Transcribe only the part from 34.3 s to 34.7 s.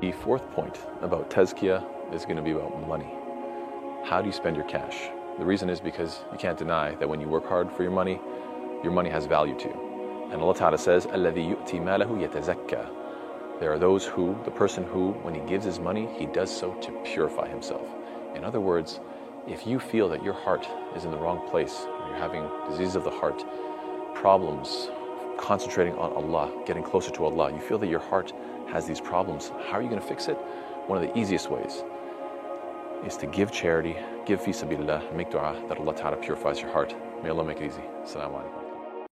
fi